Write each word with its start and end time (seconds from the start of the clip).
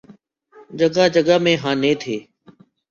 جگہ 0.79 1.05
جگہ 1.15 1.37
میخانے 1.45 1.91
تھے۔ 2.01 2.17